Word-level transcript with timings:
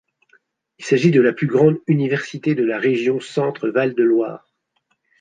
Il 0.79 0.85
s'agit 0.85 1.11
de 1.11 1.21
la 1.21 1.31
plus 1.31 1.45
grande 1.45 1.77
université 1.85 2.55
de 2.55 2.63
la 2.65 2.79
région 2.79 3.19
Centre-Val 3.19 3.93
de 3.93 4.01
Loire. 4.03 4.51